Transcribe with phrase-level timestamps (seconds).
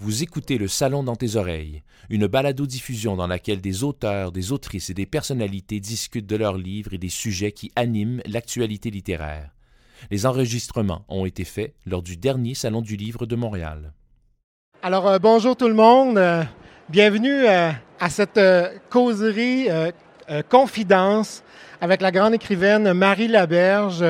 [0.00, 4.90] Vous écoutez Le Salon dans tes oreilles, une balado-diffusion dans laquelle des auteurs, des autrices
[4.90, 9.50] et des personnalités discutent de leurs livres et des sujets qui animent l'actualité littéraire.
[10.12, 13.92] Les enregistrements ont été faits lors du dernier Salon du Livre de Montréal.
[14.84, 16.16] Alors, euh, bonjour tout le monde.
[16.16, 16.44] Euh,
[16.88, 18.40] bienvenue euh, à cette
[18.90, 19.66] causerie
[20.48, 21.42] confidence
[21.80, 24.04] avec la grande écrivaine Marie Laberge.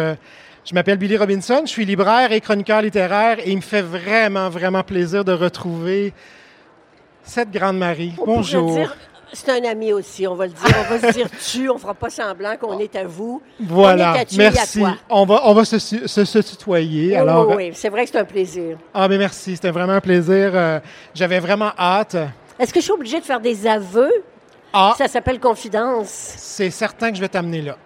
[0.69, 3.82] Euh, je m'appelle Billy Robinson, je suis libraire et chroniqueur littéraire et il me fait
[3.82, 6.12] vraiment, vraiment plaisir de retrouver
[7.23, 8.13] cette grande Marie.
[8.18, 8.73] On Bonjour.
[8.75, 8.96] dire,
[9.32, 10.75] C'est un ami aussi, on va le dire.
[10.79, 13.43] On va se dire tu, on fera pas semblant qu'on est à vous.
[13.61, 14.79] Voilà, On est à tu, merci.
[14.79, 14.96] à toi.
[15.11, 17.09] On va, on va se, se- se tutoyer.
[17.09, 18.76] Oui, Alors, oui, oui, c'est vrai que c'est un plaisir.
[18.95, 20.50] ah, mais merci, c'était vraiment un plaisir.
[20.54, 20.81] Euh,
[21.14, 22.17] J'avais vraiment hâte.
[22.59, 24.12] Est-ce que je suis obligée de faire des aveux?
[24.73, 26.09] Ah, Ça s'appelle confidence.
[26.09, 27.76] c'est certain que je vais t'amener là.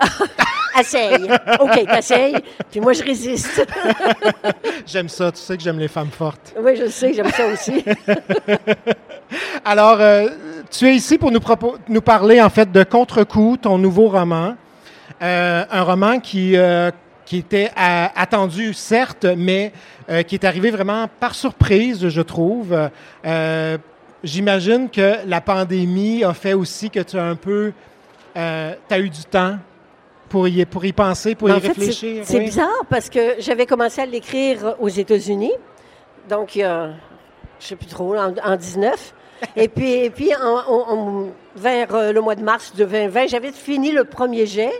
[0.78, 1.28] Essaye.
[1.60, 2.36] OK, t'essayes.
[2.70, 3.66] Puis moi, je résiste.
[4.86, 6.54] J'aime ça, tu sais que j'aime les femmes fortes.
[6.60, 7.84] Oui, je sais, j'aime ça aussi.
[9.64, 10.28] Alors, euh,
[10.70, 14.54] tu es ici pour nous, parler en fait de Contre-coup, ton nouveau roman.
[15.20, 16.90] Euh, un roman qui, euh,
[17.24, 19.72] qui était à- attendu, certes, mais
[20.26, 22.74] qui est arrivé vraiment par surprise, je trouve.
[24.24, 27.72] J'imagine que la pandémie a fait aussi que tu as un peu...
[28.34, 29.58] tu as eu du temps
[30.28, 32.22] pour y, pour y penser, pour Mais y en fait, c'est- réfléchir.
[32.24, 32.44] c'est oui.
[32.44, 35.52] bizarre parce que j'avais commencé à l'écrire aux États-Unis.
[36.28, 36.90] Donc, il y a,
[37.60, 39.14] je sais plus trop, en, en 19.
[39.56, 43.28] Et puis, et puis en- en- en- vers euh, le mois de mars de 2020,
[43.28, 44.72] j'avais fini le premier jet,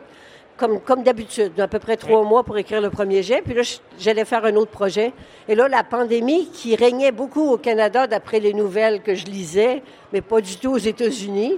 [0.57, 3.41] comme, comme d'habitude, à peu près trois mois pour écrire le premier jet.
[3.41, 3.63] Puis là,
[4.01, 5.13] j'allais faire un autre projet.
[5.49, 9.81] Et là, la pandémie qui régnait beaucoup au Canada, d'après les nouvelles que je lisais,
[10.13, 11.55] mais pas du tout aux États-Unis,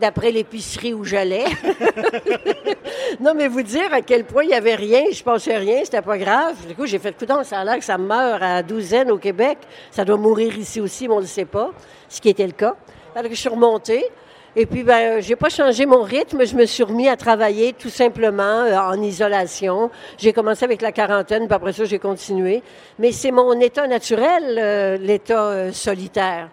[0.00, 1.44] d'après l'épicerie où j'allais.
[3.20, 6.02] Non, mais vous dire à quel point il n'y avait rien, je pensais rien, c'était
[6.02, 6.54] pas grave.
[6.66, 9.18] Du coup, j'ai fait le coup ça a l'air que ça meurt à douzaine au
[9.18, 9.58] Québec.
[9.90, 11.70] Ça doit mourir ici aussi, mais on ne le sait pas,
[12.08, 12.74] ce qui était le cas.
[13.14, 14.04] Alors que je suis remontée.
[14.56, 16.44] Et puis, ben, j'ai pas changé mon rythme.
[16.46, 19.90] Je me suis remis à travailler tout simplement euh, en isolation.
[20.16, 22.62] J'ai commencé avec la quarantaine, puis après ça, j'ai continué.
[23.00, 26.50] Mais c'est mon état naturel, euh, l'état euh, solitaire.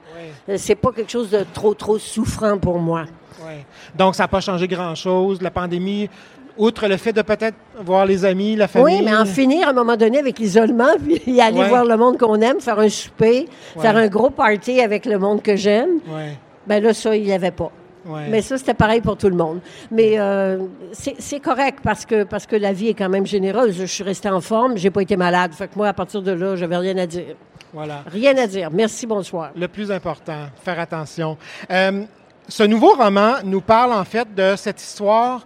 [0.49, 3.05] Euh, C'est pas quelque chose de trop, trop souffrant pour moi.
[3.45, 3.65] Ouais.
[3.95, 5.41] Donc, ça n'a pas changé grand-chose.
[5.41, 6.09] La pandémie,
[6.57, 8.97] outre le fait de peut-être voir les amis, la famille.
[8.99, 11.69] Oui, mais en finir à un moment donné avec l'isolement, puis aller Ouais.
[11.69, 13.81] voir le monde qu'on aime, faire un souper, Ouais.
[13.81, 16.37] faire un gros party avec le monde que j'aime, Ouais,
[16.67, 17.71] ben là, ça, il n'y avait pas.
[18.05, 18.27] ouais.
[18.29, 19.59] Mais ça, c'était pareil pour tout le monde.
[19.89, 20.59] Mais euh,
[20.91, 23.75] c'est c'est correct parce que, parce que la vie est quand même généreuse.
[23.77, 25.53] Je suis restée en forme, j'ai pas été malade.
[25.53, 27.35] Fait que moi, à partir de là, j'avais rien à dire.
[27.73, 28.03] Voilà.
[28.11, 28.69] Rien à dire.
[28.71, 29.51] Merci, bonsoir.
[29.55, 31.37] Le plus important, faire attention.
[31.71, 32.03] Euh,
[32.47, 35.45] ce nouveau roman nous parle en fait de cette histoire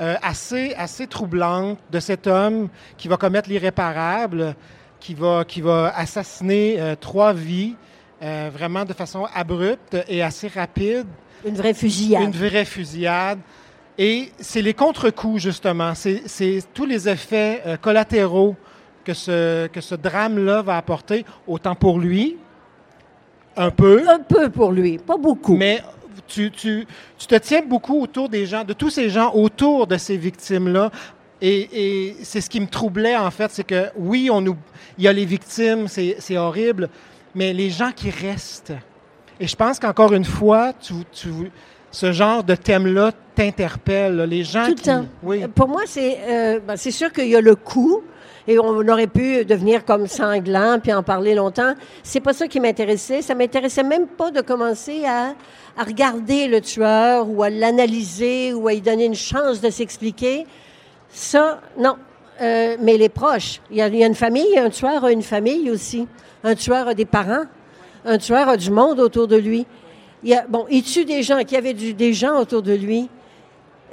[0.00, 4.54] euh, assez, assez troublante de cet homme qui va commettre l'irréparable,
[5.00, 7.74] qui va, qui va assassiner euh, trois vies
[8.22, 11.06] euh, vraiment de façon abrupte et assez rapide.
[11.44, 12.22] Une vraie fusillade.
[12.22, 13.38] Une vraie fusillade.
[13.96, 15.92] Et c'est les contre-coups, justement.
[15.94, 18.56] C'est tous les effets collatéraux
[19.04, 22.36] que ce, que ce drame-là va apporter, autant pour lui,
[23.56, 25.56] un peu, Un peu pour lui, pas beaucoup.
[25.56, 25.80] mais
[26.26, 26.86] tu, tu,
[27.18, 30.90] tu te tiens beaucoup autour des gens, de tous ces gens autour de ces victimes-là.
[31.40, 34.56] Et, et c'est ce qui me troublait, en fait, c'est que oui, on nous,
[34.96, 36.88] il y a les victimes, c'est horrible,
[37.34, 38.72] mais les gens qui restent.
[39.40, 41.28] Et je pense qu'encore une fois, tu, tu,
[41.90, 44.16] ce genre de thème-là t'interpelle.
[44.22, 44.82] Les gens Tout le qui.
[44.82, 45.06] temps.
[45.22, 45.44] Oui.
[45.54, 48.02] Pour moi, c'est euh, ben, c'est sûr qu'il y a le coup
[48.46, 51.74] et on aurait pu devenir comme sanglant puis en parler longtemps.
[52.02, 53.22] C'est pas ça qui m'intéressait.
[53.22, 55.34] Ça m'intéressait même pas de commencer à,
[55.76, 60.46] à regarder le tueur ou à l'analyser ou à lui donner une chance de s'expliquer.
[61.08, 61.96] Ça, non.
[62.42, 63.60] Euh, mais les proches.
[63.70, 66.06] Il y, a, il y a une famille, un tueur a une famille aussi.
[66.42, 67.44] Un tueur a des parents.
[68.04, 69.66] Un tueur a du monde autour de lui.
[70.22, 72.74] Il a, bon, il tue des gens, qu'il y avait du- des gens autour de
[72.74, 73.08] lui.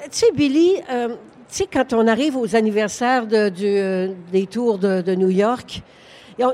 [0.04, 1.10] Tu sais, Billy, euh,
[1.52, 5.82] tu sais, quand on arrive aux anniversaires euh, des tours de, New York,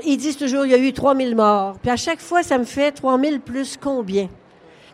[0.04, 1.76] ils disent toujours il y a eu 3000 morts.
[1.80, 4.28] Puis à chaque fois, ça me fait 3000 plus combien?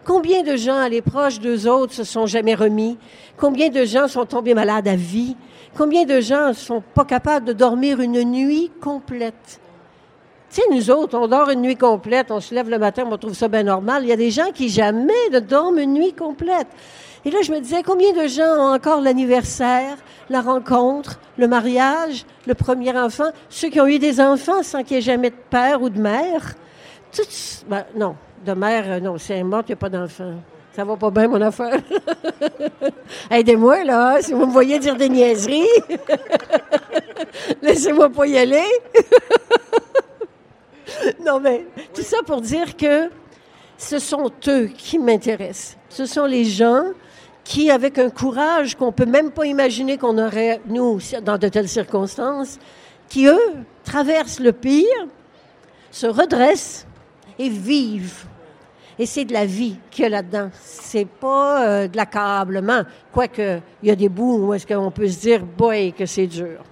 [0.05, 2.99] Combien de gens, les proches d'eux autres, se sont jamais remis?
[3.39, 5.37] Combien de gens sont tombés malades à vie?
[5.75, 9.59] Combien de gens sont pas capables de dormir une nuit complète?
[10.51, 13.17] Tu sais, nous autres, on dort une nuit complète, on se lève le matin, on
[13.17, 14.03] trouve ça bien normal.
[14.05, 16.69] Il y a des gens qui jamais ne dorment une nuit complète.
[17.27, 19.97] Et là, je me disais, combien de gens ont encore l'anniversaire,
[20.29, 24.97] la rencontre, le mariage, le premier enfant, ceux qui ont eu des enfants sans qu'il
[24.97, 26.55] n'y ait jamais de père ou de mère?
[27.67, 30.35] Ben, non, de mère, euh, non, c'est mort, il n'y a pas d'enfant.
[30.75, 31.79] Ça va pas bien, mon affaire.
[33.31, 35.69] Aidez-moi, là, si vous me voyez dire des niaiseries.
[37.63, 38.65] Laissez-moi pas y aller.
[41.25, 43.09] non, mais tout ça pour dire que
[43.79, 45.77] ce sont eux qui m'intéressent.
[45.89, 46.83] Ce sont les gens
[47.45, 51.69] qui, avec un courage qu'on peut même pas imaginer qu'on aurait, nous, dans de telles
[51.69, 52.59] circonstances,
[53.09, 53.39] qui, eux,
[53.85, 54.89] traversent le pire,
[55.91, 56.87] se redressent
[57.39, 58.25] et vivent.
[58.99, 60.51] Et c'est de la vie qu'il y a là-dedans.
[60.63, 62.83] C'est pas euh, de l'accablement.
[63.13, 66.27] Quoique, il y a des bouts où est-ce qu'on peut se dire, boy, que c'est
[66.29, 66.63] dur.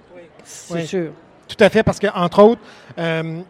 [0.44, 0.86] C'est Oui.
[0.86, 1.12] sûr.
[1.48, 2.60] Tout à fait, parce que entre autres,
[2.98, 3.40] euh,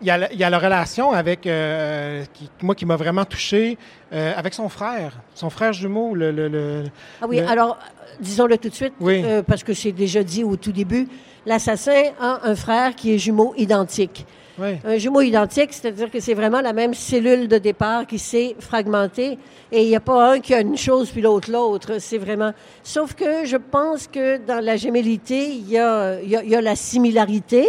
[0.00, 2.96] il y, a la- il y a la relation avec, euh, qui- moi qui m'a
[2.96, 3.76] vraiment touché,
[4.12, 6.84] euh, avec son frère, son frère jumeau, le, le- le-
[7.20, 7.78] Ah oui, Le- alors,
[8.20, 9.22] disons-le tout de suite, Oui.
[9.24, 11.06] euh, parce que c'est déjà dit au tout début,
[11.46, 14.26] l'assassin a un frère qui est jumeau identique.
[14.84, 19.38] Un jumeau identique, c'est-à-dire que c'est vraiment la même cellule de départ qui s'est fragmentée
[19.72, 21.92] et il n'y a pas un qui a une chose puis l'autre l'autre.
[21.98, 22.52] C'est vraiment.
[22.82, 26.50] Sauf que je pense que dans la gémellité, il y a, il y a- il
[26.50, 27.66] y a la similarité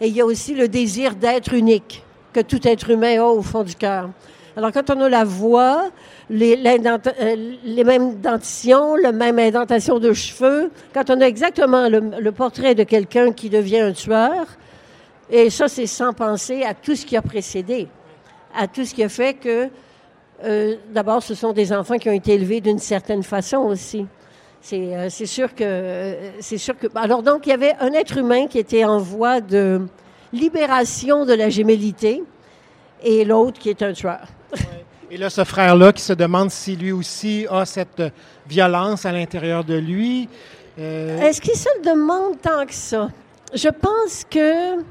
[0.00, 2.02] et il y a aussi le désir d'être unique
[2.32, 4.10] que tout être humain a au fond du cœur.
[4.56, 5.90] Alors quand on a la voix,
[6.30, 12.32] les, euh, mêmes dentitions, la même indentation de cheveux, quand on a exactement le, le
[12.32, 14.46] portrait de quelqu'un qui devient un tueur,
[15.30, 17.86] et ça, c'est sans penser à tout ce qui a précédé,
[18.56, 19.68] à tout ce qui a fait que,
[20.44, 24.06] euh, d'abord, ce sont des enfants qui ont été élevés d'une certaine façon aussi.
[24.60, 26.86] C'est euh, c'est sûr que, euh, c'est sûr que.
[26.94, 29.82] Alors donc, il y avait un être humain qui était en voie de
[30.32, 32.22] libération de la gémellité,
[33.02, 34.26] et l'autre qui est un tueur.
[35.10, 38.02] Et là, ce frère-là qui se demande si lui aussi a cette
[38.46, 40.28] violence à l'intérieur de lui.
[40.78, 43.08] Euh, Est-ce qu'il se le demande tant que ça?
[43.54, 44.82] Je pense que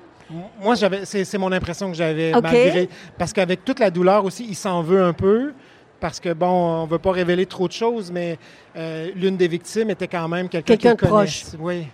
[0.59, 2.89] moi, j'avais, c'est, c'est mon impression que j'avais, malgré.
[3.17, 5.53] Parce qu'avec toute la douleur aussi, il s'en veut un peu.
[5.99, 8.37] Parce que, bon, on ne veut pas révéler trop de choses, mais
[8.75, 11.43] euh, l'une des victimes était quand même quelqu'un, qu'il de proche.
[11.59, 11.87] Oui.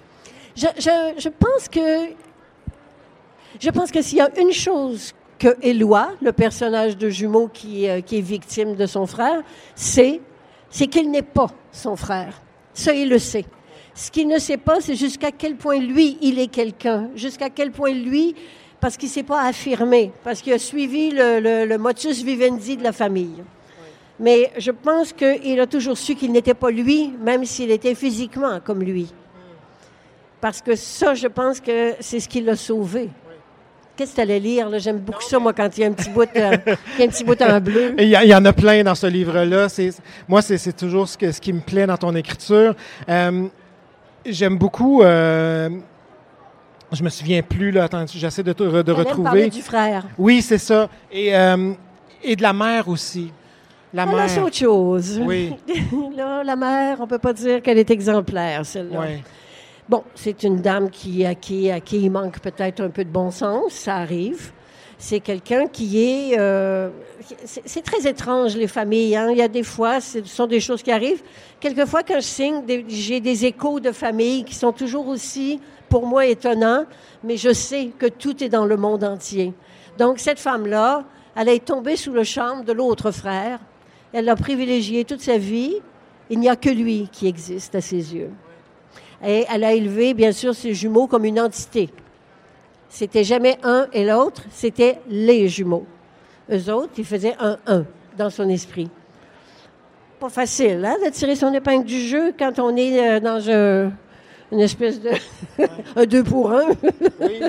[0.55, 2.09] Je, je, je pense que
[3.59, 7.87] je pense que s'il y a une chose que Éloi, le personnage de jumeau qui,
[7.87, 9.41] euh, qui est victime de son frère,
[9.75, 10.19] c'est
[10.69, 12.41] c'est qu'il n'est pas son frère.
[12.73, 13.45] Ça, il le sait.
[13.95, 17.09] Ce qu'il ne sait pas, c'est jusqu'à quel point lui, il est quelqu'un.
[17.15, 18.35] Jusqu'à quel point lui,
[18.79, 22.75] parce qu'il ne s'est pas affirmé, parce qu'il a suivi le, le, le motus vivendi
[22.75, 23.43] de la famille.
[24.19, 28.59] Mais je pense qu'il a toujours su qu'il n'était pas lui, même s'il était physiquement
[28.63, 29.11] comme lui.
[30.39, 33.09] Parce que ça, je pense que c'est ce qui l'a sauvé.
[33.95, 34.69] Qu'est-ce que tu allais lire?
[34.69, 34.77] là?
[34.79, 36.51] J'aime beaucoup ça, moi, quand il y a un petit bout, euh,
[36.99, 37.93] un petit bout en bleu.
[37.99, 39.67] Il y, a- il y en a plein dans ce livre-là.
[40.27, 42.75] Moi, c'est, toujours ce, que, ce qui me plaît dans ton écriture.
[43.07, 43.45] Euh,
[44.25, 45.03] j'aime beaucoup.
[45.03, 45.69] euh,
[46.91, 47.83] je me souviens plus, là.
[47.85, 49.49] Attends, j'essaie de, de retrouver.
[49.49, 50.05] du frère.
[50.17, 50.89] Oui, c'est ça.
[51.11, 51.73] Et, euh,
[52.23, 53.31] et de la mère aussi.
[53.93, 54.45] La Ah, c'est mère.
[54.45, 55.21] autre chose.
[55.23, 55.53] Oui.
[56.17, 59.01] là, la mère, on peut pas dire qu'elle est exemplaire, celle-là.
[59.87, 63.09] Bon, c'est une dame qui, à, qui, à qui il manque peut-être un peu de
[63.09, 64.51] bon sens, ça arrive.
[64.97, 66.39] C'est quelqu'un qui est...
[66.39, 66.89] euh,
[67.45, 69.17] c'est très étrange, les familles.
[69.17, 69.29] hein.
[69.31, 71.21] Il y a des fois, ce sont des choses qui arrivent.
[71.59, 75.59] Quelquefois, quand je signe, j'ai des échos de familles qui sont toujours aussi,
[75.89, 76.85] pour moi, étonnants,
[77.23, 79.53] mais je sais que tout est dans le monde entier.
[79.97, 81.03] Donc, cette femme-là,
[81.35, 83.59] elle est tombée sous le charme de l'autre frère.
[84.13, 85.75] Elle l'a privilégié toute sa vie.
[86.29, 88.29] Il n'y a que lui qui existe à ses yeux.
[89.25, 91.89] Et elle a élevé, bien sûr, ses jumeaux comme une entité.
[92.89, 95.85] C'était jamais un et l'autre, c'était les jumeaux.
[96.51, 97.85] Eux autres, ils faisaient un un
[98.17, 98.89] dans son esprit.
[100.19, 103.91] Pas facile, hein, de tirer son épingle du jeu quand on est euh, dans un-
[104.51, 105.09] une espèce de
[105.95, 106.65] un deux pour un.
[107.19, 107.41] Oui,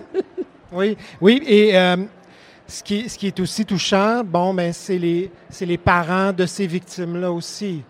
[0.73, 1.43] oui, oui.
[1.47, 1.97] Et euh,
[2.67, 5.31] ce, qui, ce qui est aussi touchant, bon, ben, c'est les,
[5.61, 7.83] les parents de ces victimes-là aussi.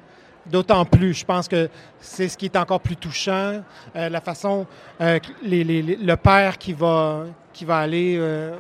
[0.47, 3.63] D'autant plus, je pense que c'est ce qui est encore plus touchant,
[3.97, 4.67] euh, la façon,
[5.01, 8.55] euh, que les- les- les- le père qui va, qui va aller euh,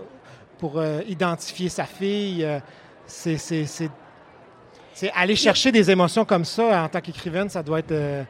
[0.58, 2.46] pour identifier sa fille,
[3.06, 3.36] c'est,
[5.14, 8.24] aller chercher des émotions comme ça en tant qu'écrivaine, ça doit être...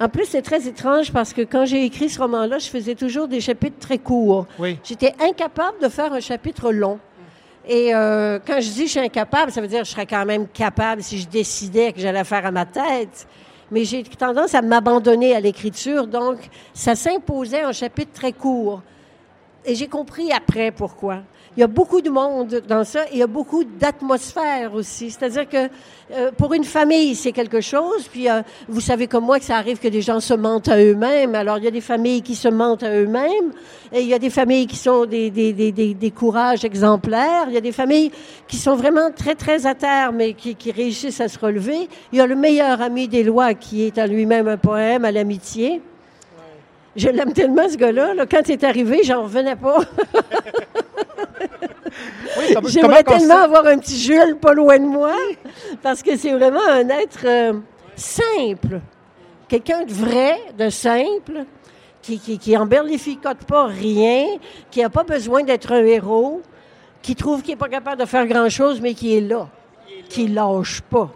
[0.00, 3.28] En plus, c'est très étrange parce que quand j'ai écrit ce roman-là, je faisais toujours
[3.28, 4.46] des chapitres très courts.
[4.58, 6.98] oui, J'étais incapable de faire un chapitre long.
[7.66, 10.24] Et euh, quand je dis je suis incapable, ça veut dire que je serais quand
[10.26, 13.26] même capable si je décidais que j'allais faire à ma tête.
[13.70, 16.38] Mais j'ai tendance à m'abandonner à l'écriture, donc
[16.74, 18.82] ça s'imposait un chapitre très court.
[19.64, 21.22] Et j'ai compris après pourquoi.
[21.56, 25.12] Il y a beaucoup de monde dans ça et il y a beaucoup d'atmosphère aussi.
[25.12, 25.68] C'est-à-dire que
[26.12, 28.08] euh, pour une famille, c'est quelque chose.
[28.10, 30.82] Puis euh, vous savez comme moi que ça arrive que des gens se mentent à
[30.82, 31.36] eux-mêmes.
[31.36, 33.52] Alors il y a des familles qui se mentent à eux-mêmes
[33.92, 37.44] et il y a des familles qui sont des, des, des, des, des courages exemplaires.
[37.46, 38.10] Il y a des familles
[38.48, 41.88] qui sont vraiment très, très à terre, mais qui, qui réussissent à se relever.
[42.12, 45.12] Il y a le meilleur ami des lois qui est en lui-même un poème à
[45.12, 45.80] l'amitié.
[46.96, 48.14] Je l'aime tellement, ce gars-là.
[48.14, 48.26] là.
[48.26, 49.78] Quand c'est arrivé, j'en revenais pas.
[52.38, 55.14] Oui, J'aimerais tellement avoir un petit Jules pas loin de moi,
[55.82, 57.52] parce que c'est vraiment un être euh,
[57.96, 58.80] simple.
[59.48, 61.44] Quelqu'un de vrai, de simple,
[62.02, 64.26] qui, qui, qui emberlificote pas rien,
[64.70, 66.42] qui n'a pas besoin d'être un héros,
[67.02, 69.48] qui trouve qu'il n'est pas capable de faire grand-chose, mais qui est là,
[70.08, 71.10] qui lâche pas.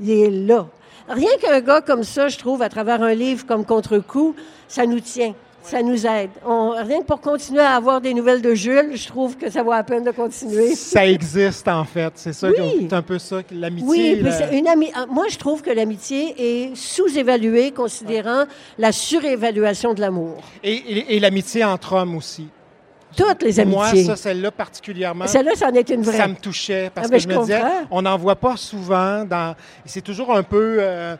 [0.00, 0.66] Il est là.
[1.08, 4.34] Rien qu'un gars comme ça, je trouve, à travers un livre comme Contre-coup,
[4.68, 6.30] ça nous tient, ça nous aide.
[6.46, 9.62] On- rien que pour continuer à avoir des nouvelles de Jules, je trouve que ça
[9.62, 10.74] vaut la peine de continuer.
[10.74, 12.12] Ça existe, en fait.
[12.16, 12.86] C'est ça, Oui.
[12.88, 13.88] c'est un peu ça, l'amitié.
[13.88, 16.34] Oui, la- une ami- ah, moi je trouve que l'amitié
[16.70, 18.44] est sous-évaluée considérant
[18.78, 20.38] la surévaluation de l'amour.
[20.62, 22.48] Et, et- et l'amitié entre hommes aussi.
[23.16, 24.04] Toutes les Moi, amitiés.
[24.06, 25.26] ça, celle-là particulièrement.
[25.26, 26.16] Celle-là, ça en est une vraie.
[26.16, 29.24] Ça me touchait parce Ah, que je je me disais, on n'en voit pas souvent.
[29.24, 29.56] Dans...
[29.84, 30.76] C'est toujours un peu.
[30.78, 31.16] euh,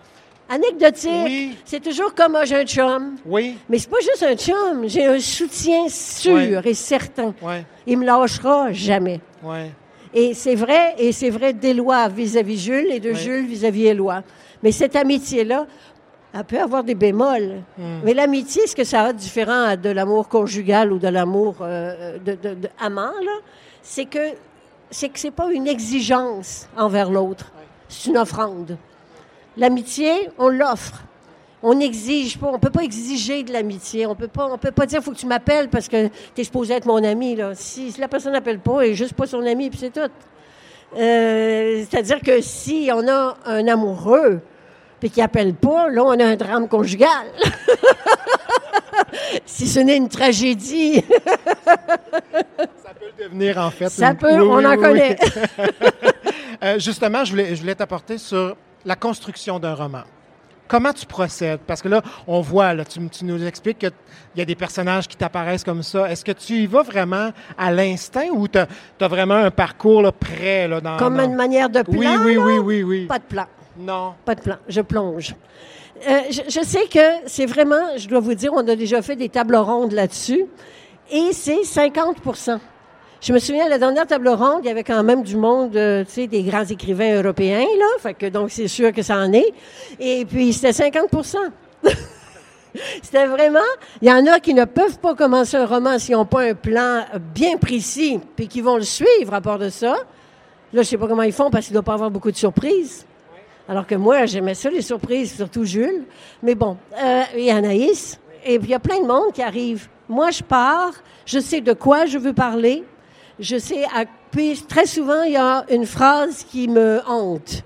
[0.53, 1.11] Anecdotique.
[1.25, 1.57] Oui.
[1.65, 3.17] C'est toujours comme ah, j'ai un chum.
[3.25, 6.61] Oui, Mais c'est pas juste un chum, j'ai un soutien sûr Ouais.
[6.65, 7.33] et certain.
[7.41, 7.55] oui,
[7.87, 9.21] Il me lâchera jamais.
[10.13, 13.13] Et c'est vrai, et c'est vrai d'Éloi vis-à-vis Jules et de.
[13.13, 14.23] Jules vis-à-vis Éloi.
[14.63, 15.67] Mais cette amitié-là,
[16.35, 17.63] elle peut avoir des bémols.
[17.79, 18.01] Hmm.
[18.05, 22.19] Mais l'amitié, ce que ça a de différent de l'amour conjugal ou de l'amour euh,
[22.19, 23.13] de, de- de amant,
[23.83, 24.19] c'est que
[24.91, 27.53] c'est que c'est pas une exigence envers l'autre.
[27.89, 28.77] C'est une offrande.
[29.61, 31.03] L'amitié, on l'offre.
[31.63, 34.07] On n'exige pas, on peut pas exiger de l'amitié.
[34.07, 36.45] On peut pas, on peut pas dire faut que tu m'appelles parce que tu es
[36.45, 37.37] supposé être mon ami.
[37.37, 37.51] Là.
[37.55, 40.11] Si, si la personne n'appelle pas, elle est juste pas son ami, puis c'est tout.
[40.99, 44.41] Euh, C'est-à-dire que si on a un amoureux
[44.99, 47.27] puis qui appelle pas, là on a un drame conjugal.
[49.45, 51.05] si ce n'est une tragédie,
[52.83, 53.89] Ça peut le devenir, en fait.
[53.91, 55.17] ça Une- peut, oui, on oui, en oui, connaît.
[56.63, 60.03] Euh, justement, je voulais, je voulais t'apporter sur la construction d'un roman.
[60.69, 61.61] Comment tu procèdes?
[61.67, 63.91] Parce que là, on voit, là, tu, tu nous expliques qu'il
[64.37, 66.09] y a des personnages qui t'apparaissent comme ça.
[66.09, 70.13] Est-ce que tu y vas vraiment à l'instinct ou tu as, vraiment un parcours là,
[70.13, 70.69] prêt?
[70.69, 71.99] Là, dans, Comme dans- une manière de plan.
[71.99, 73.07] Oui, oui, oui, oui, oui.
[73.07, 73.47] Pas de plan.
[73.77, 74.15] Non.
[74.25, 74.57] Pas de plan.
[74.69, 75.35] Je plonge.
[76.09, 79.17] Euh, je, je sais que c'est vraiment, je dois vous dire, on a déjà fait
[79.17, 80.47] des tables rondes là-dessus,
[81.11, 82.17] et c'est 50
[83.21, 86.05] Je me souviens, la dernière table ronde, il y avait quand même du monde, euh,
[86.05, 87.87] tu sais, des grands écrivains européens, là.
[87.99, 89.53] Fait que donc, c'est sûr que ça en est.
[89.99, 91.37] Et puis, c'était 50%
[93.03, 93.59] C'était vraiment.
[94.01, 96.55] Il y en a qui ne peuvent pas commencer un roman s'ils n'ont pas un
[96.55, 99.97] plan bien précis, puis qui vont le suivre à part de ça.
[100.73, 102.37] Là, je sais pas comment ils font parce qu'il ne doit pas avoir beaucoup de
[102.37, 103.05] surprises.
[103.69, 106.05] Alors que moi, j'aimais ça, les surprises, surtout Jules.
[106.43, 108.19] Mais bon, euh, et Anaïs.
[108.47, 109.89] Et puis, il y a plein de monde qui arrive.
[110.09, 110.95] Moi, je pars,
[111.27, 112.83] je sais de quoi je veux parler.
[113.41, 113.87] Je sais,
[114.69, 117.63] très souvent, il y a une phrase qui me hante.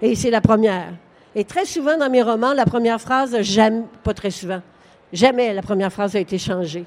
[0.00, 0.92] Et c'est la première.
[1.34, 4.62] Et très souvent, dans mes romans, la première phrase, jamais, pas très souvent,
[5.12, 6.84] jamais la première phrase a été changée.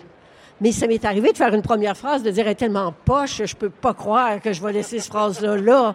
[0.61, 3.41] Mais ça m'est arrivé de faire une première phrase, de dire elle est tellement poche,
[3.43, 5.93] je peux pas croire que je vais laisser cette phrase-là là.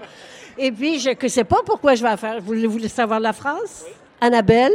[0.59, 2.39] Et puis, je ne sais pas pourquoi je vais la faire.
[2.41, 3.87] Vous voulez, vous voulez savoir la phrase?
[4.21, 4.75] Annabelle,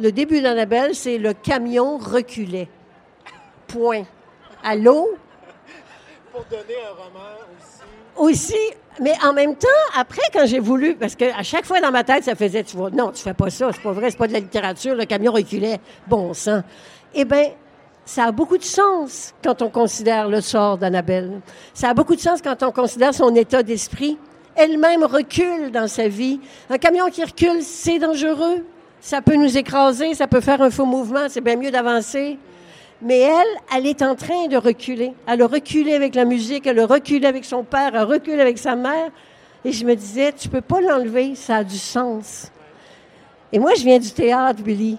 [0.00, 2.68] le début d'Annabelle, c'est le camion reculait.
[3.68, 4.04] Point.
[4.64, 5.10] Allô?
[6.32, 7.28] Pour donner un roman
[8.16, 8.44] aussi.
[8.44, 11.90] Aussi, mais en même temps, après, quand j'ai voulu, parce que à chaque fois dans
[11.90, 14.16] ma tête, ça faisait, tu vois, non, tu fais pas ça, c'est pas vrai, c'est
[14.16, 16.62] pas de la littérature, le camion reculait, bon sang.
[17.14, 17.50] Eh bien,
[18.04, 21.40] ça a beaucoup de sens quand on considère le sort d'Annabelle.
[21.74, 24.18] Ça a beaucoup de sens quand on considère son état d'esprit.
[24.54, 26.40] Elle-même recule dans sa vie.
[26.68, 28.64] Un camion qui recule, c'est dangereux.
[29.00, 32.38] Ça peut nous écraser, ça peut faire un faux mouvement, c'est bien mieux d'avancer.
[33.04, 35.12] Mais elle, elle est en train de reculer.
[35.26, 38.40] Elle a reculé avec la musique, elle a reculé avec son père, elle a reculé
[38.40, 39.10] avec sa mère.
[39.64, 42.52] Et je me disais, tu peux pas l'enlever, ça a du sens.
[43.52, 44.98] Et moi, je viens du théâtre, Billy.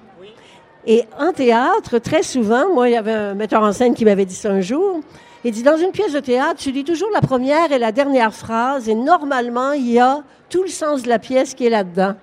[0.86, 4.25] Et en théâtre, très souvent, moi, il y avait un metteur en scène qui m'avait
[4.25, 5.00] dit ça un jour.
[5.45, 8.33] Il dit, dans une pièce de théâtre, tu lis toujours la première et la dernière
[8.33, 12.15] phrase, et normalement, il y a tout le sens de la pièce qui est là-dedans.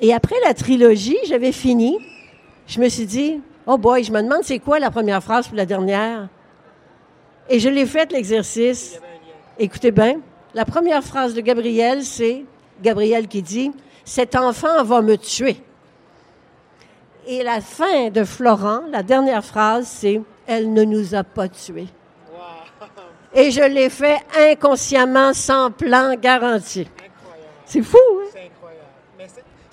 [0.00, 1.98] Et après la trilogie, j'avais fini.
[2.66, 5.56] Je me suis dit, oh boy, je me demande c'est quoi la première phrase pour
[5.56, 6.28] la dernière.
[7.50, 8.98] Et je l'ai fait l'exercice.
[9.58, 10.20] Écoutez bien,
[10.54, 12.44] la première phrase de Gabriel, c'est
[12.82, 13.70] Gabriel qui dit,
[14.04, 15.62] cet enfant va me tuer.
[17.26, 21.88] Et la fin de Florent, la dernière phrase, c'est Elle ne nous a pas tués.
[23.34, 24.18] Et je l'ai fait
[24.50, 26.88] inconsciemment, sans plan garanti.
[27.66, 28.40] C'est fou, hein?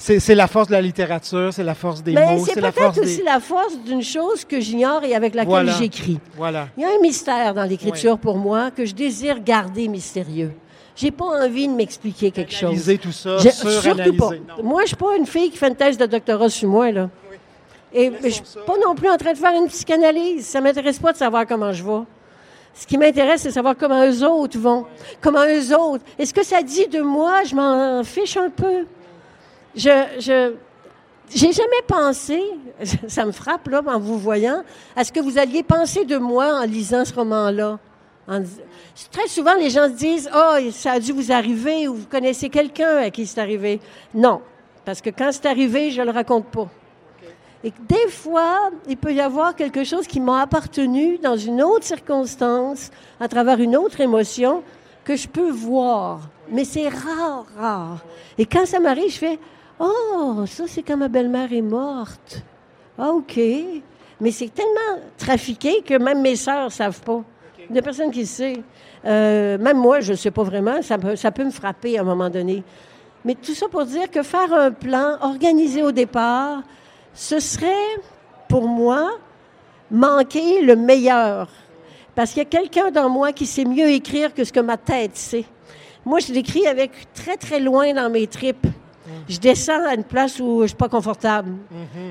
[0.06, 2.46] C'est c'est- C'est c'est la force de la littérature, c'est la force des Mais mots,
[2.46, 3.24] c'est c'est la force peut-être aussi des...
[3.24, 5.72] la force d'une chose que j'ignore et avec laquelle Voilà.
[5.74, 6.20] j'écris.
[6.38, 6.68] Voilà.
[6.78, 10.52] Il y a un mystère dans l'écriture pour moi que je désire garder mystérieux.
[10.96, 12.64] J'ai pas envie de m'expliquer quelque chose.
[12.70, 14.30] Analyser tout ça, Je- surtout pas.
[14.30, 14.64] Non.
[14.64, 17.10] Moi, je suis pas une fille qui fait une thèse de doctorat sur moi, là.
[17.94, 20.46] Et je suis pas non plus en train de faire une psychanalyse.
[20.46, 22.04] Ça m'intéresse pas de savoir comment je vais.
[22.76, 24.86] Ce qui m'intéresse, c'est savoir comment eux autres vont.
[25.22, 26.04] Comment eux autres.
[26.20, 27.44] Est-ce que ça dit de moi?
[27.46, 28.86] Je m'en fiche un peu.
[29.76, 29.90] Je,
[30.20, 30.54] je,
[31.34, 32.42] j'ai jamais pensé,
[33.08, 34.64] ça me frappe là en vous voyant,
[34.96, 37.80] à ce que vous alliez penser de moi en lisant ce roman-là.
[39.12, 42.50] Très souvent, les gens se disent Oh, ça a dû vous arriver ou vous connaissez
[42.50, 43.80] quelqu'un à qui c'est arrivé.
[44.14, 44.42] Non,
[44.84, 46.68] parce que quand c'est arrivé, je ne le raconte pas.
[47.64, 51.84] Et des fois, il peut y avoir quelque chose qui m'a appartenu dans une autre
[51.84, 54.64] circonstance, à travers une autre émotion,
[55.04, 56.30] que je peux voir.
[56.50, 58.06] Mais c'est rare, rare.
[58.38, 59.40] Et quand ça m'arrive, je fais
[59.80, 62.42] Oh, ça, c'est quand ma belle-mère est morte.
[62.98, 63.40] Ah, OK.
[64.22, 67.22] Mais c'est tellement trafiqué que même mes sœurs ne savent pas.
[67.70, 68.62] Il n'y a personne qui le sait.
[69.06, 70.82] Euh, même moi, je ne sais pas vraiment.
[70.82, 72.64] Ça peut, ça peut me frapper à un moment donné.
[73.26, 76.62] Mais tout ça pour dire que faire un plan organisé au départ,
[77.14, 77.74] ce serait,
[78.48, 79.18] pour moi,
[79.92, 81.50] manquer le meilleur.
[82.14, 84.78] Parce qu'il y a quelqu'un dans moi qui sait mieux écrire que ce que ma
[84.78, 85.46] tête sait.
[86.06, 88.68] Moi, je l'écris avec très, très loin dans mes tripes.
[89.28, 91.52] Je descends à une place où je suis pas confortable.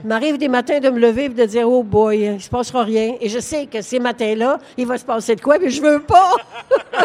[0.02, 2.84] Il m'arrive des matins de me lever et de dire Oh boy, il se passera
[2.84, 3.14] rien.
[3.20, 6.00] Et je sais que ces matins-là, il va se passer de quoi, mais je veux
[6.00, 6.34] pas.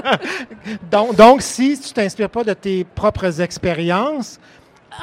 [0.92, 4.40] donc, donc, si tu t'inspires pas de tes propres expériences,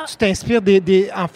[0.08, 0.80] tu t'inspires des.
[0.80, 1.26] des ah,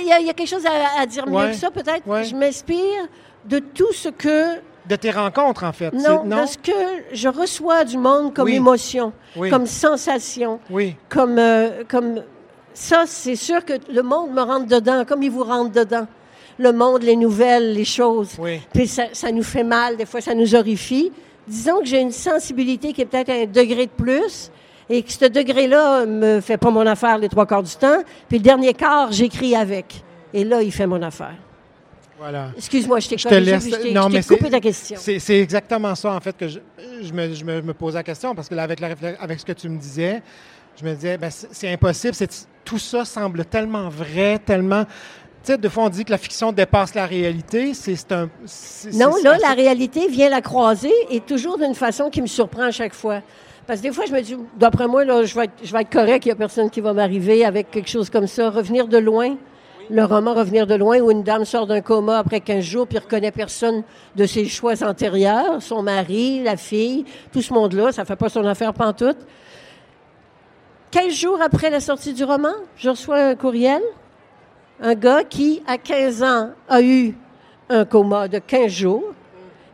[0.00, 2.04] il, y a, quelque chose à, dire mieux que ça, peut-être.
[2.06, 3.08] Je m'inspire
[3.44, 5.92] de tout ce que de tes rencontres, en fait.
[5.92, 6.72] Non, non, de ce que
[7.12, 9.12] je reçois du monde comme émotion,
[9.50, 10.96] comme sensation, oui.
[11.08, 12.22] comme, euh, comme
[12.74, 16.06] ça, c'est sûr que le monde me rentre dedans, comme il vous rentre dedans.
[16.58, 18.36] Le monde, les nouvelles, les choses.
[18.72, 21.10] Puis ça, ça, nous fait mal, des fois ça nous horrifie.
[21.46, 24.50] Disons que j'ai une sensibilité qui est peut-être un degré de plus
[24.88, 28.02] et que ce degré-là me fait pas mon affaire les trois quarts du temps.
[28.28, 30.02] Puis le dernier quart, j'écris avec.
[30.32, 31.34] Et là, il fait mon affaire.
[32.18, 32.50] Voilà.
[32.56, 34.96] Excuse-moi, je t'ai coupé, coupé ta question.
[34.98, 36.58] C'est exactement ça, en fait, que je,
[37.02, 39.52] je, me, je me, pose la question, parce que là, avec, la, avec ce que
[39.52, 40.22] tu me disais,
[40.80, 42.14] je me disais, ben, c'est impossible.
[42.64, 44.84] Tout ça semble tellement vrai, tellement.
[45.44, 47.74] Tu sais, de fois, on dit que la fiction dépasse la réalité.
[47.74, 48.30] C'est un.
[48.94, 52.70] Non, là, la réalité vient la croiser et toujours d'une façon qui me surprend à
[52.70, 53.20] chaque fois.
[53.66, 55.82] Parce que des fois, je me dis, d'après moi, là, je, vais être, je vais
[55.82, 58.50] être correct, il n'y a personne qui va m'arriver avec quelque chose comme ça.
[58.50, 59.36] Revenir de loin,
[59.90, 62.98] le roman Revenir de loin, où une dame sort d'un coma après 15 jours, puis
[62.98, 63.82] reconnaît personne
[64.16, 68.44] de ses choix antérieurs, son mari, la fille, tout ce monde-là, ça fait pas son
[68.44, 69.18] affaire pantoute.
[70.94, 73.82] 15 jours après la sortie du roman, je reçois un courriel.
[74.80, 77.16] Un gars qui, à 15 ans, a eu
[77.68, 79.02] un coma de 15 jours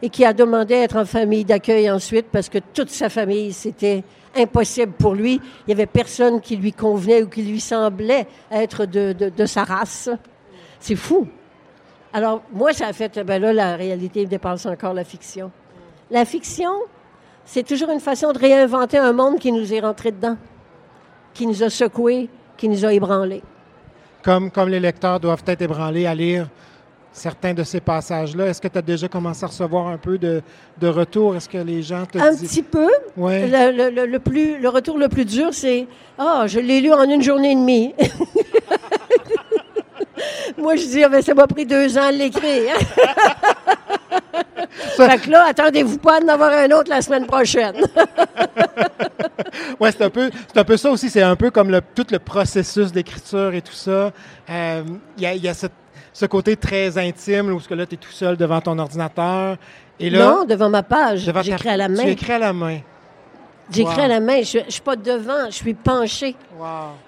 [0.01, 3.53] et qui a demandé à être en famille d'accueil ensuite parce que toute sa famille,
[3.53, 4.03] c'était
[4.35, 5.35] impossible pour lui.
[5.35, 10.09] Il n'y avait personne qui lui convenait ou qui lui semblait être de, sa race.
[10.79, 11.29] C'est fou.
[12.15, 15.51] Alors, moi, ça a fait, ben là, la réalité dépasse encore la fiction.
[16.11, 16.73] La fiction,
[17.45, 20.39] c'est toujours une façon de réinventer un monde qui nous est rentré dedans
[21.35, 23.43] qui nous a secoués, qui nous a ébranlés.
[24.23, 26.49] Comme, comme les lecteurs doivent être ébranlés à lire
[27.13, 28.47] certains de ces passages-là.
[28.47, 30.43] Est-ce que tu as déjà commencé à recevoir un peu de,
[30.79, 31.35] de retour?
[31.35, 32.89] Est-ce que les gens te Un petit peu.
[33.17, 33.49] Ouais.
[33.49, 35.87] Le, le, plus, le retour le plus dur, c'est
[36.19, 37.95] «Ah, oh, je l'ai lu en une journée et demie.»
[40.59, 42.75] Moi, je dis, ah, ben, ça m'a pris deux ans de l'écrire.
[44.97, 47.77] fait que là, attendez-vous pas d'en avoir un autre la semaine prochaine.
[49.81, 51.11] oui, c'est un, peu, un peu ça aussi.
[51.11, 54.13] C'est un peu comme le, tout le processus d'écriture et tout ça.
[54.49, 54.83] Euh,
[55.19, 55.55] il y a,
[56.13, 59.57] ce côté très intime où là, tu es tout seul devant ton ordinateur.
[59.99, 61.31] Et là, non, devant ma page.
[61.43, 62.03] J'écris à la main.
[62.03, 62.79] Tu écris à la main.
[63.71, 64.43] J'écris à la main.
[64.43, 66.35] Je ne suis pas devant, je suis penché.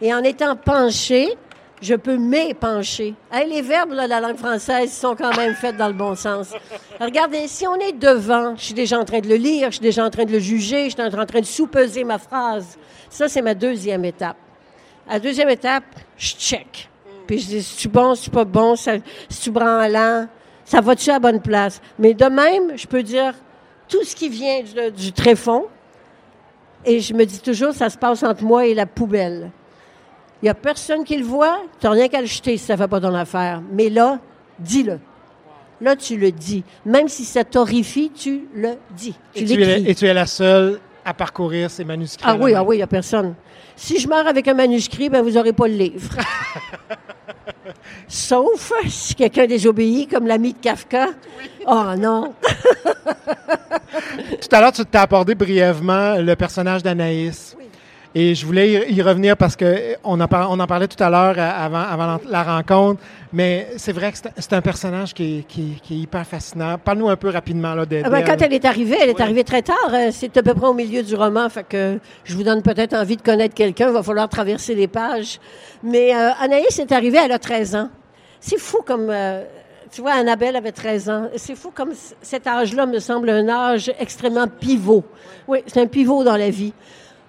[0.00, 1.36] Et en étant penché,
[1.82, 3.14] je peux m'épancher.
[3.46, 6.52] les verbes de la langue française sont quand même faits dans le bon sens.
[7.00, 9.82] Regardez, si on est devant, je suis déjà en train de le lire, je suis
[9.82, 12.78] déjà en train de le juger, je suis en train de sous-peser ma phrase.
[13.10, 14.36] Ça, c'est ma deuxième étape.
[15.08, 15.84] La deuxième étape,
[16.16, 16.88] je check.
[17.26, 18.90] Puis je dis, si tu bon, si tu pas bon, si
[19.40, 20.28] tu branlant,
[20.64, 21.80] ça va-tu à la bonne place?
[21.98, 23.34] Mais de même, je peux dire
[23.88, 25.66] tout ce qui vient du, du tréfonds,
[26.84, 29.50] et je me dis toujours, ça se passe entre moi et la poubelle.
[30.42, 31.61] Il n'y a personne qui le voit.
[31.81, 33.62] Tu n'as rien qu'à le jeter si ça ne fait pas ton affaire.
[33.72, 34.18] Mais là,
[34.59, 34.98] dis-le.
[35.81, 36.64] Là, tu le dis.
[36.85, 39.14] Même si ça t'horrifie, tu le dis.
[39.35, 42.24] Tu et, tu es, et tu es la seule à parcourir ces manuscrits.
[42.28, 43.35] Ah oui, ah oui, il n'y a personne.
[43.76, 46.16] Si je meurs avec un manuscrit, ben, vous n'aurez pas le livre.
[48.09, 51.09] Sauf si quelqu'un désobéit, comme l'ami de Kafka.
[51.66, 52.35] Oh non!
[54.40, 57.57] Tout à l'heure, tu t'es abordé brièvement le personnage d'Anaïs.
[58.14, 61.09] Et je voulais y, revenir parce que on en, par- on en parlait tout à
[61.09, 63.01] l'heure euh, avant, avant la- rencontre,
[63.33, 66.77] mais c'est vrai que c'est- un personnage qui est, qui, qui est hyper fascinant.
[66.77, 68.27] Parle-nous un peu rapidement là, de, Ah ben, d'elle.
[68.29, 69.22] quand elle est arrivée, elle est Oui.
[69.22, 69.77] arrivée très tard.
[69.94, 71.48] euh, C'est à peu près au milieu du roman.
[71.48, 73.87] Fait que je vous donne peut-être envie de connaître quelqu'un.
[73.88, 75.40] Il va falloir traverser les pages.
[75.83, 77.88] Mais euh, Anaïs est arrivée, elle a 13 ans.
[78.40, 79.09] C'est fou comme...
[79.09, 79.42] euh,
[79.90, 81.29] tu vois, Annabelle avait 13 ans.
[81.37, 85.03] C'est fou comme cet âge-là me semble un âge extrêmement pivot.
[85.48, 86.75] Oui, c'est un pivot dans la vie.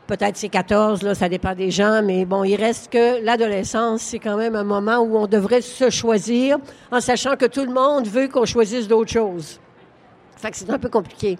[0.06, 4.20] Peut-être c'est 14, là, ça dépend des gens, mais bon, il reste que l'adolescence, c'est
[4.20, 6.58] quand même un moment où on devrait se choisir
[6.92, 9.62] en sachant que tout le monde veut qu'on choisisse d'autres choses.
[10.36, 11.38] Fait que c'est un peu compliqué.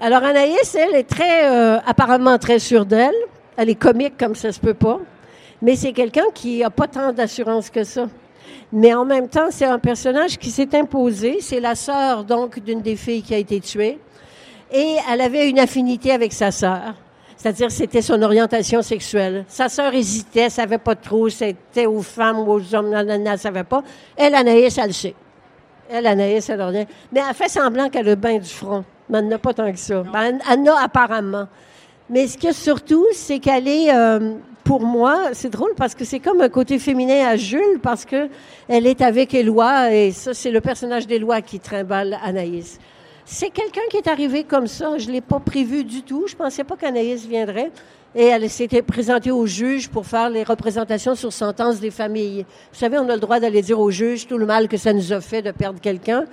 [0.00, 3.14] Alors, Anaïs, elle est très, euh, apparemment très sûre d'elle.
[3.56, 4.98] Elle est comique comme ça se peut pas.
[5.60, 8.08] Mais c'est quelqu'un qui a pas tant d'assurance que ça.
[8.72, 11.38] Mais en même temps, c'est un personnage qui s'est imposé.
[11.40, 14.00] C'est la sœur, donc, d'une des filles qui a été tuée.
[14.72, 16.94] Et elle avait une affinité avec sa sœur.
[17.42, 19.44] C'est-à-dire, c'était son orientation sexuelle.
[19.48, 23.32] Sa sœur hésitait, savait pas trop, c'était aux femmes ou aux hommes, non, non, non,
[23.32, 23.82] elle savait pas.
[24.16, 25.14] Elle, Anaïs, elle le sait.
[25.90, 26.84] Elle, Anaïs, elle rien.
[27.10, 28.84] Mais elle fait semblant qu'elle a bien du front.
[29.08, 30.04] Mais elle n'a pas tant que ça.
[30.04, 31.48] Ben, elle, en a apparemment.
[32.08, 35.96] Mais ce qu'il y a surtout, c'est qu'elle est, euh, pour moi, c'est drôle parce
[35.96, 38.28] que c'est comme un côté féminin à Jules parce que
[38.68, 42.78] elle est avec Éloi et ça, c'est le personnage d'Éloi qui trimballe Anaïs.
[43.24, 44.98] C'est quelqu'un qui est arrivé comme ça.
[44.98, 46.26] Je l'ai pas prévu du tout.
[46.26, 47.70] Je pensais pas qu'Anaïs viendrait.
[48.14, 52.44] Et elle s'était présentée au juge pour faire les représentations sur sentence des familles.
[52.72, 54.92] Vous savez, on a le droit d'aller dire au juge tout le mal que ça
[54.92, 56.24] nous a fait de perdre quelqu'un.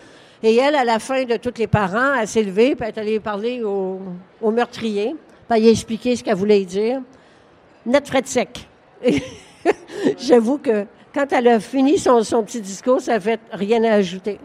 [0.44, 3.20] Et elle, à la fin de tous les parents, elle s'est levée, puis est allée
[3.20, 4.00] parler au,
[4.52, 5.16] meurtrier,
[5.50, 7.02] puis elle a expliqué ce qu'elle voulait dire.
[7.86, 8.68] Net frais de sec.
[10.18, 13.94] J'avoue que quand elle a fini son, son petit discours, ça a fait rien à
[13.94, 14.40] ajouter.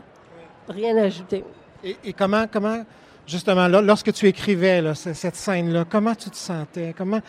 [0.68, 1.44] Rien à ajouter.
[1.84, 2.84] Et, et comment, comment,
[3.26, 6.94] justement, là, lorsque tu écrivais là, cette scène-là, comment tu te sentais?
[6.96, 7.20] Comment...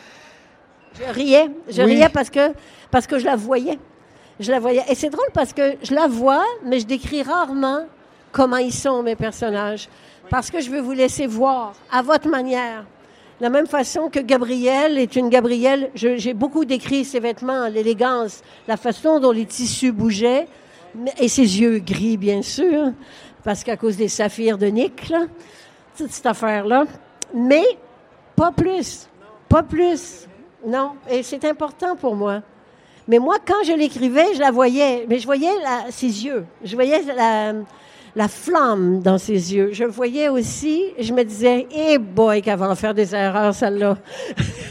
[0.97, 1.49] Je riais.
[1.69, 1.95] Je Oui.
[1.95, 2.53] riais parce que,
[2.89, 3.77] parce que je la voyais.
[4.39, 4.83] Je la voyais.
[4.89, 7.85] Et c'est drôle parce que je la vois, mais je décris rarement
[8.31, 9.89] comment ils sont, mes personnages.
[10.29, 12.85] Parce que je veux vous laisser voir, à votre manière.
[13.39, 18.41] De la même façon que Gabrielle est une Gabrielle, j'ai beaucoup décrit ses vêtements, l'élégance,
[18.67, 20.47] la façon dont les tissus bougeaient,
[21.19, 22.91] et ses yeux gris, bien sûr,
[23.43, 25.25] parce qu'à cause des saphirs de Nick, là,
[25.97, 26.85] toute cette affaire-là.
[27.33, 27.65] Mais
[28.35, 29.07] pas plus.
[29.49, 30.27] Pas plus.
[30.65, 30.91] Non.
[31.09, 32.41] Et c'est important pour moi.
[33.07, 35.05] Mais moi, quand je l'écrivais, je la voyais.
[35.07, 35.51] Mais je voyais
[35.89, 36.45] ses yeux.
[36.63, 37.53] Je voyais la,
[38.15, 39.69] la flamme dans ses yeux.
[39.73, 43.97] Je voyais aussi, je me disais, eh boy, qu'elle va en faire des erreurs, celle-là.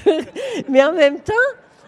[0.68, 1.32] Mais en même temps,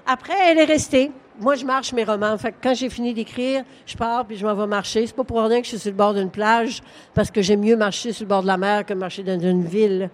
[0.07, 1.11] après, elle est restée.
[1.40, 2.37] Moi, je marche mes romans.
[2.38, 5.07] Fait que quand j'ai fini d'écrire, je pars puis je m'en vais marcher.
[5.07, 6.83] C'est pas pour rien que je suis sur le bord d'une plage,
[7.14, 9.64] parce que j'aime mieux marcher sur le bord de la mer que marcher dans une
[9.64, 10.09] ville.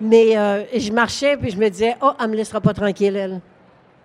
[0.00, 3.40] Mais euh, je marchais puis je me disais, oh, elle me laissera pas tranquille, elle.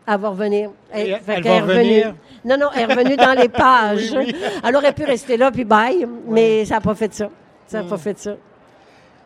[0.06, 0.70] Elle va revenir.
[0.92, 1.62] Elle- va est revenue.
[1.62, 2.16] revenir?
[2.44, 4.12] Non, non, elle est revenue dans les pages.
[4.12, 4.36] Oui, oui.
[4.68, 7.30] Elle aurait pu rester là puis bye, mais ça n'a pas fait ça.
[7.68, 8.36] Ça n'a pas fait ça.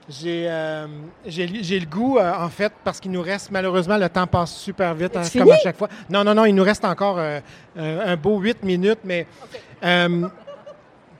[0.09, 0.87] J'ai euh,
[1.25, 4.95] j'ai le goût, euh, en fait, parce qu'il nous reste, malheureusement, le temps passe super
[4.95, 5.89] vite, hein, comme à chaque fois.
[6.09, 7.41] Non, non, non, il nous reste encore euh,
[7.75, 9.27] un beau huit minutes, mais...
[9.81, 9.87] tu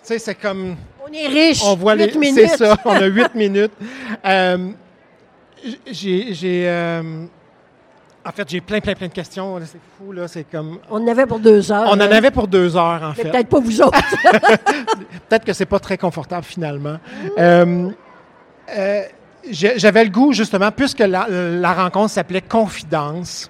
[0.03, 0.77] sais, c'est comme...
[1.05, 1.61] On est riche.
[1.65, 2.09] On voit les...
[2.33, 3.73] C'est ça, on a huit minutes.
[5.91, 6.69] J'ai...
[8.25, 9.59] en fait, j'ai plein, plein, plein de questions.
[9.65, 10.29] C'est fou, là.
[10.29, 10.79] C'est comme...
[10.89, 11.89] On en avait pour deux heures.
[11.89, 13.31] On en avait pour deux heures, en Mais fait.
[13.31, 13.99] peut-être pas vous autres.
[15.27, 16.99] Peut-être que c'est pas très confortable finalement.
[18.69, 19.03] Euh,
[19.51, 23.49] J'avais le goût, justement, puisque la, la rencontre s'appelait Confidence,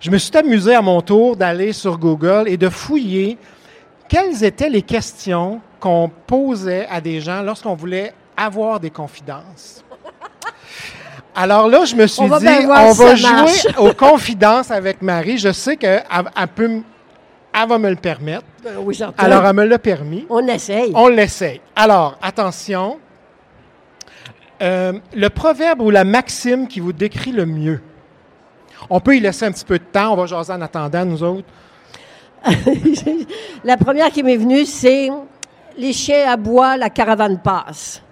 [0.00, 3.36] je me suis amusé à mon tour d'aller sur Google et de fouiller
[4.08, 9.84] quelles étaient les questions qu'on posait à des gens lorsqu'on voulait avoir des confidences.
[11.34, 13.62] Alors là, je me suis On dit, on va marche.
[13.62, 15.38] jouer aux confidences avec Marie.
[15.38, 16.02] Je sais qu'elle
[16.54, 16.80] peut,
[17.54, 18.42] elle va me le permettre.
[18.64, 18.98] Ben oui.
[19.16, 20.26] Alors, elle me l'a permis.
[20.28, 20.90] on essaye.
[20.94, 21.60] On l'essaye.
[21.76, 22.98] Alors, attention.
[24.62, 27.80] Euh, le proverbe ou la maxime qui vous décrit le mieux.
[28.90, 30.12] On peut y laisser un petit peu de temps.
[30.12, 31.46] On va jaser en attendant, nous autres.
[33.64, 35.10] la première qui m'est venue, c'est
[35.76, 38.02] les chiens aboient, la caravane passe.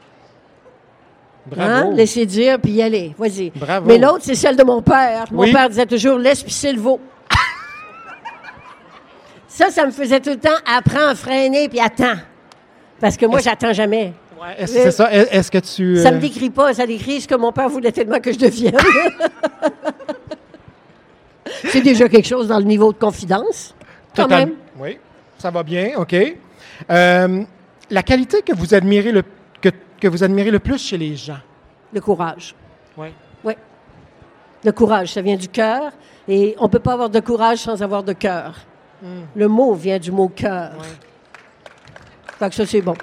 [1.47, 1.73] Bravo.
[1.73, 1.91] Hein?
[1.95, 3.15] Laissez dire, puis y aller.
[3.19, 3.51] Vas-y.
[3.51, 3.87] Bravo.
[3.87, 5.25] Mais l'autre, c'est celle de mon père.
[5.31, 5.53] Mon Oui.
[5.53, 7.01] père disait toujours, laisse pisser le veau.
[9.49, 12.19] ça, ça me faisait tout le temps, apprends à freiner, puis attends.
[13.01, 14.13] Parce que moi, j'attends jamais.
[14.41, 15.13] Ouais, est-ce c'est ça?
[15.13, 15.97] Est- Est-ce que tu.
[15.97, 18.39] Ça me euh, décrit pas, ça décrit ce que mon père voulait tellement que je
[18.39, 18.77] devienne.
[21.65, 23.75] c'est déjà quelque chose dans le niveau de confidence,
[24.15, 24.55] quand total- même.
[24.79, 24.99] Oui,
[25.39, 26.15] ça va bien, OK.
[26.91, 27.43] Euh,
[27.91, 29.23] la qualité que vous admirez le,
[29.61, 29.71] que,
[30.01, 31.39] que vous admirez le plus chez les gens?
[31.93, 32.55] Le courage.
[32.97, 33.09] Oui.
[33.45, 33.55] Oui.
[34.65, 35.93] Le courage, ça vient du cœur.
[36.29, 38.55] Et on ne peut pas avoir de courage sans avoir de cœur.
[39.35, 40.73] Le mot vient du mot cœur.
[42.39, 42.95] Que ça, c'est bon.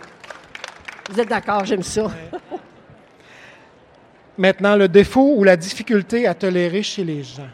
[1.10, 2.12] Vous êtes d'accord, j'aime ça.
[4.38, 7.48] Maintenant, le défaut ou la difficulté à tolérer chez les gens?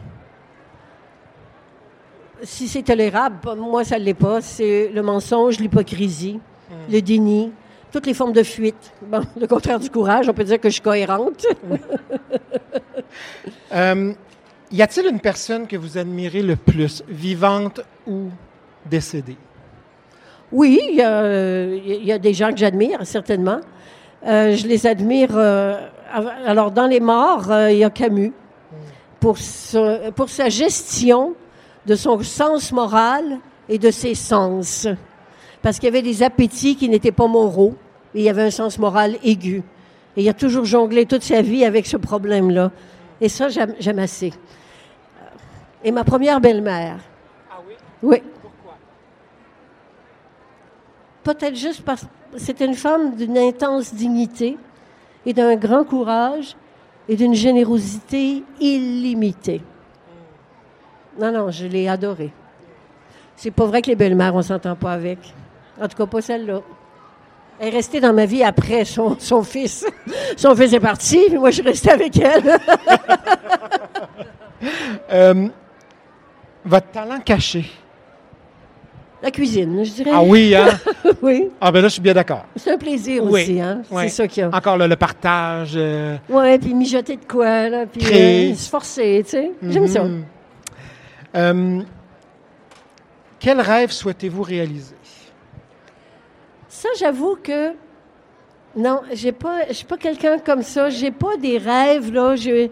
[2.42, 4.40] Si c'est tolérable, moi, ça ne l'est pas.
[4.40, 6.40] C'est le mensonge, l'hypocrisie,
[6.90, 7.52] le déni,
[7.92, 8.92] toutes les formes de fuite.
[9.02, 11.46] Bon, le contraire du courage, on peut dire que je suis cohérente.
[13.74, 14.12] Euh,
[14.70, 18.30] y a-t-il une personne que vous admirez le plus, vivante ou
[18.86, 19.36] décédée?
[20.52, 23.60] Oui, il y, a, euh, il y a des gens que j'admire, certainement.
[24.26, 25.30] Euh, je les admire.
[25.34, 25.74] euh,
[26.46, 28.32] alors, dans les morts, euh, il y a Camus,
[29.18, 31.34] pour, sa- pour sa gestion
[31.86, 33.38] de son sens moral
[33.68, 34.86] et de ses sens.
[35.62, 37.74] Parce qu'il y avait des appétits qui n'étaient pas moraux,
[38.14, 39.62] et il y avait un sens moral aigu.
[40.16, 42.70] Et il a toujours jonglé toute sa vie avec ce problème-là.
[43.22, 44.32] Et ça, j'aime j'aime assez.
[45.82, 46.96] Et ma première belle-mère.
[47.50, 47.74] Ah oui?
[48.02, 48.22] Oui.
[51.24, 52.06] Peut-être juste parce que
[52.38, 54.56] c'était une femme d'une intense dignité
[55.24, 56.56] et d'un grand courage
[57.08, 59.62] et d'une générosité illimitée.
[61.18, 62.32] Non, non, je l'ai adorée.
[63.36, 65.18] C'est pas vrai que les belles-mères, on s'entend pas avec.
[65.80, 66.60] En tout cas, pas celle-là.
[67.60, 69.86] Elle est restée dans ma vie après son, son fils.
[70.36, 72.58] Son fils est parti, puis moi, je suis restée avec elle.
[75.10, 75.48] Euh,
[76.64, 77.68] votre talent caché.
[79.22, 80.10] La cuisine, je dirais.
[80.12, 80.66] Ah oui, hein?
[81.22, 81.48] oui.
[81.60, 82.44] Ah ben là, je suis bien d'accord.
[82.56, 83.42] C'est un plaisir Oui.
[83.42, 83.82] aussi, hein?
[83.90, 84.04] Ouais.
[84.08, 84.48] C'est ça qu'il y a.
[84.54, 85.74] Encore le partage.
[85.76, 89.52] euh, Ouais, puis mijoter de quoi, là, puis euh, se forcer, tu sais.
[89.62, 90.02] J'aime ça.
[90.04, 90.24] mhm.
[91.36, 91.80] Euh,
[93.38, 94.96] quel rêve souhaitez-vous réaliser?
[96.68, 97.70] Ça, j'avoue que
[98.74, 100.90] non, j'ai pas, je suis pas quelqu'un comme ça.
[100.90, 102.34] J'ai pas des rêves là.
[102.34, 102.68] Je,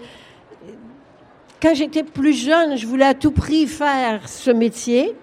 [1.62, 5.14] quand j'étais plus jeune, je voulais à tout prix faire ce métier.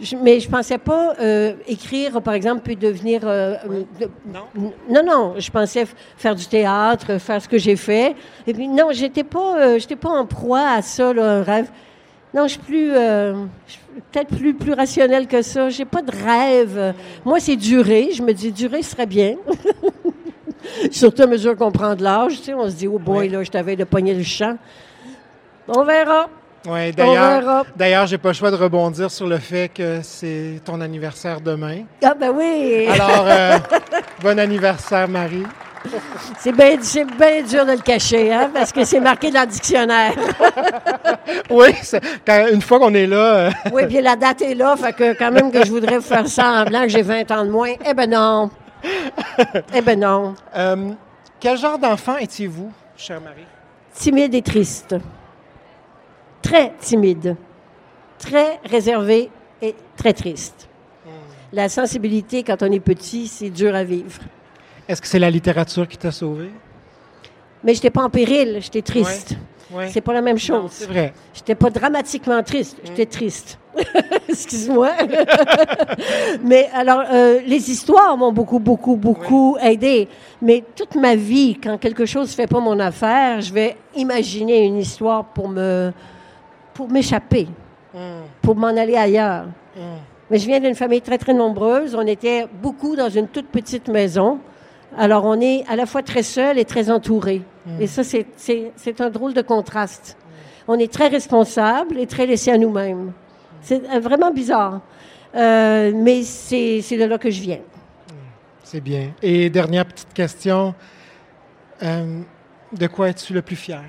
[0.00, 3.22] Je- mais je pensais pas euh, écrire, par exemple, puis devenir.
[3.24, 3.56] euh,
[4.00, 4.70] de- Non?
[4.88, 8.14] non, non, je pensais faire du théâtre, faire ce que j'ai fait.
[8.46, 11.68] Et puis non, j'étais pas, euh, j'étais pas en proie à ça, là, un rêve.
[12.32, 13.34] Non, je suis plus, euh,
[13.66, 13.76] je
[14.12, 15.68] peut-être plus, plus rationnelle que ça.
[15.70, 16.94] J'ai pas de rêve.
[17.24, 18.10] Moi, c'est durer.
[18.12, 19.34] Je me dis, durer serait bien.
[20.92, 23.42] Surtout à mesure qu'on prend de l'âge, tu sais, on se dit, oh boy, là,
[23.42, 24.56] je t'avais de pogner le champ.
[25.68, 26.28] On verra.
[26.68, 30.80] Oui, d'ailleurs, d'ailleurs, j'ai pas le choix de rebondir sur le fait que c'est ton
[30.80, 31.82] anniversaire demain.
[32.04, 32.86] Ah ben oui.
[32.88, 33.58] Alors, euh,
[34.22, 35.44] bon anniversaire, Marie.
[36.40, 40.12] C'est bien dur de le cacher, hein, parce que c'est marqué dans le dictionnaire.
[41.50, 41.68] Oui,
[42.26, 45.12] quand- une fois qu'on est là, euh, Oui, puis la date est là, fait que
[45.18, 47.72] quand même que je voudrais faire semblant que j'ai 20 ans de moins.
[47.86, 48.50] Eh ben non.
[49.74, 50.34] Eh ben non.
[50.56, 50.90] euh,
[51.40, 53.46] quel genre d'enfant étiez-vous, chère Marie?
[53.94, 54.94] Timide et triste.
[56.48, 57.36] Très timide.
[58.18, 59.28] Très réservé
[59.60, 60.66] et très triste.
[61.52, 64.22] La sensibilité, quand on est petit, c'est dur à vivre.
[64.88, 66.48] Est-ce que c'est la littérature qui t'a sauvé?
[67.62, 69.36] Mais j'étais pas en péril, j'étais triste.
[69.70, 69.84] Oui.
[69.90, 70.70] C'est pas la même chose.
[70.70, 71.12] C'est vrai.
[71.34, 73.58] J'étais pas dramatiquement triste, j'étais triste.
[74.28, 74.92] Excuse-moi.
[76.42, 80.08] Mais alors, euh, les histoires m'ont beaucoup, beaucoup, beaucoup aidé.
[80.40, 84.78] Mais toute ma vie, quand quelque chose fait pas mon affaire, je vais imaginer une
[84.78, 85.92] histoire pour me,
[86.78, 87.48] pour m'échapper,
[87.92, 89.46] Hum, pour m'en aller ailleurs.
[89.76, 89.82] hum.
[90.30, 91.96] Mais je viens d'une famille très, très nombreuse.
[91.96, 94.38] On était beaucoup dans une toute petite maison.
[94.96, 97.42] Alors, on est à la fois très seul et très entouré.
[97.80, 100.16] Et ça, c'est- un drôle de contraste.
[100.68, 103.12] On est très responsable et très laissé à nous-mêmes.
[103.60, 104.80] C'est euh, vraiment bizarre.
[105.34, 107.60] Euh, mais c'est c'est de là que je viens.
[108.62, 109.04] C'est bien.
[109.20, 110.74] Et dernière petite question.
[111.82, 112.20] Euh,
[112.72, 113.82] de quoi es-tu le plus fier?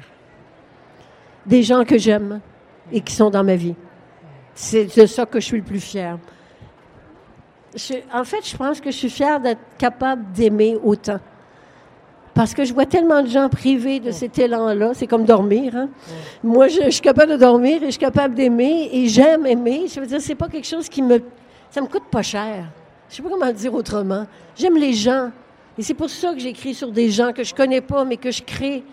[1.45, 2.39] Des gens que j'aime
[2.91, 3.75] et qui sont dans ma vie.
[4.54, 6.17] C'est de ça que je suis le plus fière.
[8.13, 11.19] En fait, je pense que je suis fière d'être capable d'aimer autant.
[12.34, 14.91] Parce que je vois tellement de gens privés de cet élan-là.
[14.93, 15.75] C'est comme dormir.
[15.75, 15.89] hein.
[16.43, 19.86] Moi, je, je suis capable de dormir et je suis capable d'aimer et j'aime aimer.
[19.93, 21.21] Je veux dire, c'est pas quelque chose qui me.
[21.69, 22.65] Ça me coûte pas cher.
[23.10, 24.25] Je sais pas comment le dire autrement.
[24.56, 25.32] J'aime les gens.
[25.78, 28.32] Et c'est pour ça que j'écris sur des gens que je connais pas, mais que
[28.32, 28.84] je crée.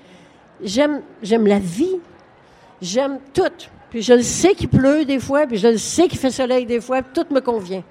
[0.63, 1.97] J'aime, j'aime la vie.
[2.83, 3.43] J'aime tout.
[3.91, 6.67] Puis je le sais qu'il pleut des fois, puis je le sais qu'il fait soleil
[6.67, 7.83] des fois, puis tout me convient.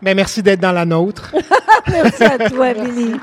[0.00, 1.34] Ben, merci d'être dans la nôtre.
[1.88, 3.14] Merci à toi, Billy.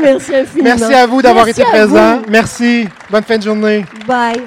[0.00, 0.76] Merci infiniment.
[0.76, 2.18] Merci à vous d'avoir été présent.
[2.18, 2.24] vous.
[2.30, 2.88] Merci.
[3.10, 3.84] Bonne fin de journée.
[4.06, 4.40] Bye.